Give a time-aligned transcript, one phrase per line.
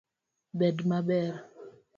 [0.57, 1.29] Bed maber